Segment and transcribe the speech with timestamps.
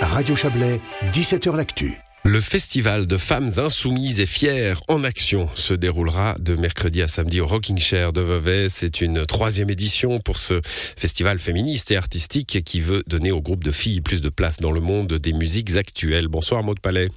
[0.00, 0.80] Radio Chablais,
[1.12, 2.00] 17h L'Actu.
[2.24, 7.40] Le festival de femmes insoumises et fières en action se déroulera de mercredi à samedi
[7.40, 8.68] au Rocking Chair de Vevey.
[8.68, 13.64] C'est une troisième édition pour ce festival féministe et artistique qui veut donner au groupe
[13.64, 16.28] de filles plus de place dans le monde des musiques actuelles.
[16.28, 17.08] Bonsoir Maud Palais.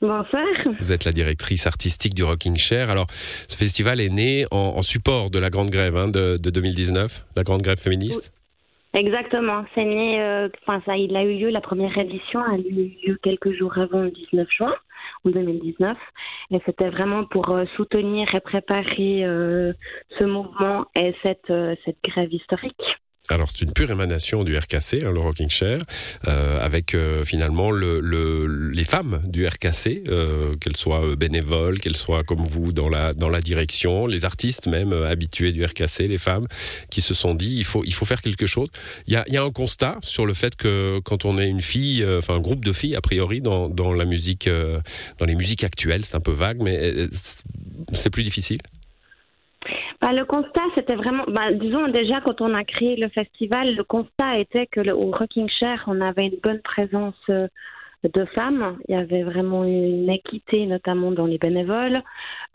[0.00, 0.44] Bonsoir.
[0.80, 2.90] Vous êtes la directrice artistique du Rocking Chair.
[2.90, 3.06] Alors,
[3.48, 7.62] ce festival est né en, support de la Grande Grève hein, de, 2019, la Grande
[7.62, 8.32] Grève féministe?
[8.92, 9.64] Exactement.
[9.74, 13.18] C'est né, euh, enfin, ça, il a eu lieu, la première édition a eu lieu
[13.22, 14.74] quelques jours avant le 19 juin,
[15.24, 15.96] en 2019.
[16.50, 19.72] Et c'était vraiment pour euh, soutenir et préparer euh,
[20.18, 21.52] ce mouvement et cette,
[21.84, 22.99] cette grève historique.
[23.30, 25.80] Alors c'est une pure émanation du RKC, hein, le Rocking Chair,
[26.26, 31.96] euh, avec euh, finalement le, le, les femmes du RKC, euh, qu'elles soient bénévoles, qu'elles
[31.96, 36.18] soient comme vous dans la, dans la direction, les artistes même habitués du RKC, les
[36.18, 36.48] femmes,
[36.90, 38.68] qui se sont dit il faut, il faut faire quelque chose.
[39.06, 41.62] Il y a, y a un constat sur le fait que quand on est une
[41.62, 44.48] fille, enfin un groupe de filles a priori dans, dans la musique,
[45.18, 46.94] dans les musiques actuelles, c'est un peu vague, mais
[47.92, 48.58] c'est plus difficile?
[50.00, 53.84] Bah, le constat, c'était vraiment, bah, disons déjà quand on a créé le festival, le
[53.84, 57.48] constat était que le, au Rocking Chair, on avait une bonne présence euh,
[58.02, 58.78] de femmes.
[58.88, 61.98] Il y avait vraiment une équité, notamment dans les bénévoles.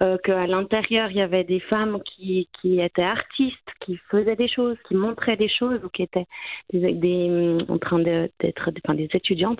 [0.01, 4.47] Euh, Qu'à l'intérieur, il y avait des femmes qui, qui étaient artistes, qui faisaient des
[4.47, 6.28] choses, qui montraient des choses, ou qui étaient
[6.73, 9.59] des en train d'être des étudiantes.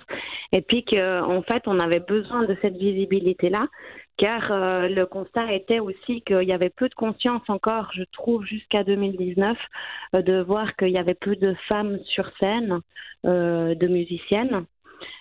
[0.52, 3.66] Et puis qu'en en fait, on avait besoin de cette visibilité-là
[4.18, 8.44] car euh, le constat était aussi qu'il y avait peu de conscience encore, je trouve,
[8.44, 9.56] jusqu'à 2019,
[10.16, 12.80] euh, de voir qu'il y avait peu de femmes sur scène,
[13.26, 14.64] euh, de musiciennes,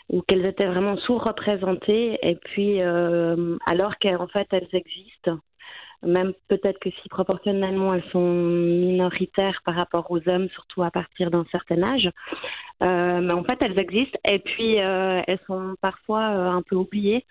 [0.09, 5.39] ou qu'elles étaient vraiment sous-représentées, et puis alors qu'en fait elles existent.
[6.05, 11.31] Même peut-être que si proportionnellement elles sont minoritaires par rapport aux hommes, surtout à partir
[11.31, 12.09] d'un certain âge,
[12.81, 14.19] mais en fait elles existent.
[14.29, 17.25] Et puis elles sont parfois un peu oubliées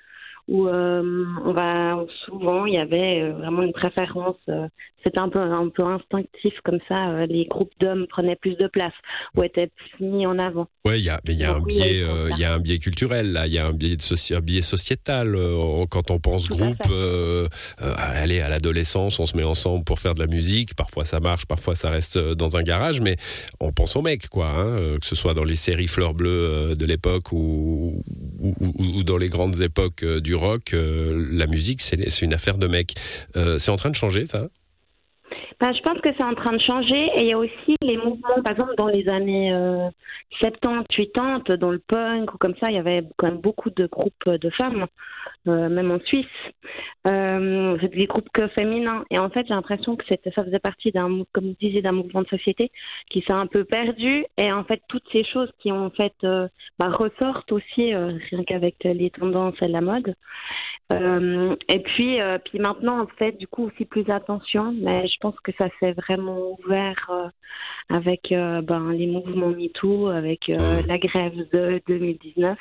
[0.46, 4.68] où euh, on va souvent il y avait euh, vraiment une préférence euh,
[5.02, 8.92] c'était un peu un peu instinctif comme ça les groupes d'hommes prenaient plus de place
[9.36, 10.66] ou étaient plus mis en avant.
[10.86, 12.78] Ouais il y a mais il y a un biais il y a un biais
[12.78, 13.46] culturel là.
[13.46, 15.36] Il y a un biais de un biais sociétal
[15.90, 16.76] quand on pense groupe
[18.06, 20.74] allez à l'adolescence on se met ensemble pour faire de la musique.
[20.74, 23.00] Parfois ça marche parfois ça reste dans un garage.
[23.00, 23.16] Mais
[23.60, 26.86] on pense aux mecs quoi hein, que ce soit dans les séries fleurs bleues de
[26.86, 28.02] l'époque ou,
[28.40, 32.94] ou, dans les grandes époques du rock, euh, la musique, c'est une affaire de mecs.
[33.36, 34.48] Euh, c'est en train de changer, ça?
[35.60, 37.96] Bah, je pense que c'est en train de changer et il y a aussi les
[37.96, 39.52] mouvements, par exemple dans les années
[40.40, 43.86] 70, 80, dans le punk ou comme ça, il y avait quand même beaucoup de
[43.86, 44.86] groupes de femmes,
[45.48, 46.26] euh, même en Suisse.
[47.06, 51.22] Euh, des groupes que féminins et en fait j'ai l'impression que ça faisait partie d'un,
[51.32, 52.70] comme vous disiez, d'un mouvement de société
[53.10, 56.48] qui s'est un peu perdu et en fait toutes ces choses qui ont fait euh,
[56.78, 60.14] bah, ressortent aussi euh, rien qu'avec les tendances et la mode.
[60.92, 64.72] Euh, et puis, euh, puis maintenant, en fait, du coup, aussi plus attention.
[64.72, 67.28] Mais je pense que ça s'est vraiment ouvert euh,
[67.88, 72.58] avec ben, les mouvements MeToo, avec la grève de 2019,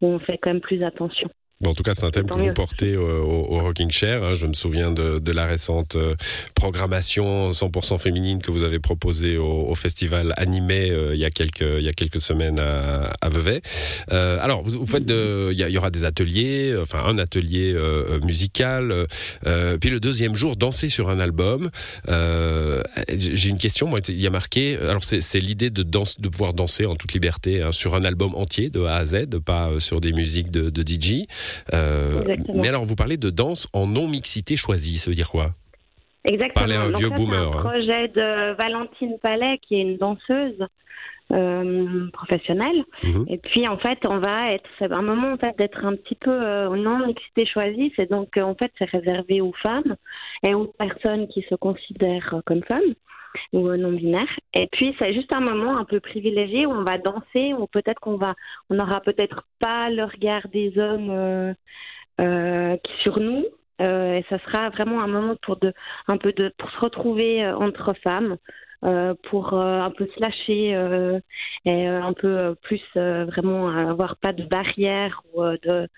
[0.00, 1.30] où on fait quand même plus attention
[1.64, 4.22] en tout cas, c'est un thème que vous portez au, au, Rocking Chair.
[4.22, 4.34] Hein.
[4.34, 6.14] Je me souviens de, de la récente euh,
[6.54, 11.30] programmation 100% féminine que vous avez proposée au, au festival animé euh, il y a
[11.30, 13.62] quelques il y a quelques semaines à, à Vevey.
[14.12, 17.72] Euh, alors, vous, vous faites de, il y, y, aura des ateliers, enfin un atelier
[17.74, 19.06] euh, musical,
[19.80, 21.70] puis le deuxième jour danser sur un album.
[23.08, 23.86] J'ai une question.
[23.86, 24.76] Moi, il y a marqué.
[24.76, 28.34] Alors, c'est l'idée de danse, de pouvoir danser en toute liberté hein, sur un album
[28.34, 31.26] entier de A à Z, pas sur des musiques de, de DJ.
[31.74, 32.20] Euh,
[32.54, 35.50] mais alors, vous parlez de danse en non-mixité choisie, ça veut dire quoi?
[36.24, 36.66] Exactement.
[36.66, 37.50] Parler un vieux boomer.
[37.50, 37.62] C'est un hein.
[37.62, 40.66] projet de Valentine Palais, qui est une danseuse.
[41.32, 42.84] Euh, professionnelle.
[43.02, 43.24] Mhm.
[43.28, 46.14] Et puis en fait, on va être, c'est un moment en fait d'être un petit
[46.14, 47.92] peu euh, non mixité choisie.
[47.96, 49.96] C'est donc en fait c'est réservé aux femmes
[50.46, 52.94] et aux personnes qui se considèrent comme femmes
[53.52, 54.38] ou non binaires.
[54.54, 58.00] Et puis c'est juste un moment un peu privilégié où on va danser, ou peut-être
[58.00, 58.34] qu'on va,
[58.70, 61.54] on n'aura peut-être pas le regard des hommes euh,
[62.20, 63.44] euh, sur nous.
[63.86, 65.72] Euh, et ça sera vraiment un moment pour de,
[66.08, 68.36] un peu de, pour se retrouver entre femmes.
[68.84, 71.18] Euh, pour euh, un peu se lâcher euh,
[71.64, 75.88] et un peu plus vraiment avoir pas de barrière ou de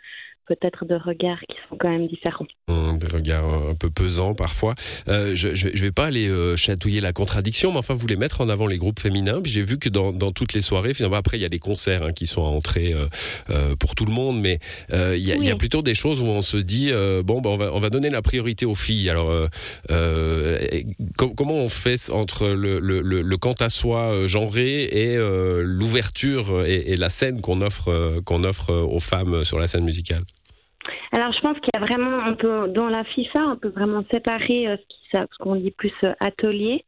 [0.49, 2.47] peut-être de regards qui sont quand même différents.
[2.69, 4.75] Hum, des regards un peu pesants parfois.
[5.09, 8.41] Euh, je, je, vais pas aller euh, chatouiller la contradiction, mais enfin vous voulez mettre
[8.41, 9.41] en avant les groupes féminins.
[9.45, 12.03] J'ai vu que dans, dans, toutes les soirées, finalement après il y a des concerts
[12.03, 12.95] hein, qui sont à entrée
[13.51, 14.59] euh, pour tout le monde, mais
[14.91, 16.91] il y, y, a plutôt des choses où on se dit
[17.25, 19.11] bon ben on va on va donner la priorité aux filles.
[19.11, 19.31] Alors
[21.27, 26.97] comment on fait entre le, le, le, quant à soi genré et l'ouverture et, et,
[26.97, 30.23] la scène qu'on offre qu'on offre aux femmes sur la scène musicale?
[31.29, 34.77] Alors, je pense qu'il y a vraiment, dans la FIFA, on peut vraiment séparer euh,
[35.13, 36.87] ce qu'on dit plus euh, atelier.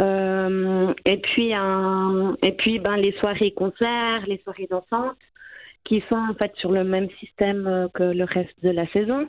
[0.00, 5.16] Euh, et puis, un, et puis ben, les soirées concerts, les soirées dansantes,
[5.84, 9.28] qui sont en fait sur le même système que le reste de la saison.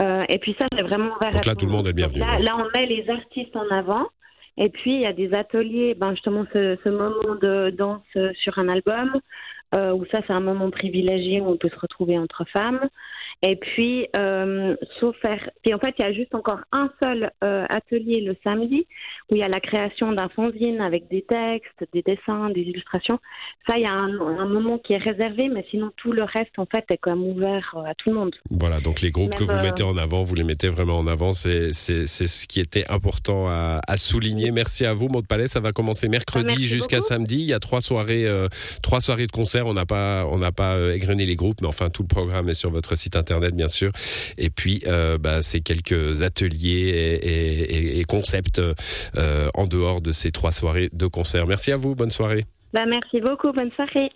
[0.00, 2.20] et puis ça, c'est vraiment ouvert Donc là, tout le monde est bienvenu.
[2.20, 4.06] Là, là, on met les artistes en avant.
[4.56, 8.02] Et puis, il y a des ateliers, ben, justement, ce, ce moment de danse
[8.42, 9.12] sur un album,
[9.74, 12.88] où ça, c'est un moment privilégié où on peut se retrouver entre femmes.
[13.44, 15.50] Et puis, euh, sauf faire.
[15.64, 18.86] Puis en fait, il y a juste encore un seul euh, atelier le samedi
[19.30, 23.18] où il y a la création d'un fanzine avec des textes, des dessins, des illustrations.
[23.68, 26.56] Ça, il y a un, un, moment qui est réservé, mais sinon tout le reste,
[26.56, 28.32] en fait, est quand même ouvert euh, à tout le monde.
[28.48, 31.08] Voilà, donc les groupes que vous euh, mettez en avant, vous les mettez vraiment en
[31.08, 31.32] avant.
[31.32, 34.52] C'est ce qui était important à, à, souligner.
[34.52, 35.48] Merci à vous, Maud Palais.
[35.48, 37.40] Ça va commencer mercredi jusqu'à samedi.
[37.40, 38.24] Il y a trois soirées,
[38.82, 39.66] trois soirées de concert.
[39.66, 42.54] On n'a pas, on n'a pas égrené les groupes, mais enfin, tout le programme est
[42.54, 43.90] sur votre site internet bien sûr.
[44.38, 50.32] Et puis euh, bah, c'est quelques ateliers et, et, concepts euh, en dehors de ces
[50.32, 51.46] trois soirées de concert.
[51.46, 52.44] Merci à vous, bonne soirée.
[52.72, 54.10] Bah, merci beaucoup, bonne soirée.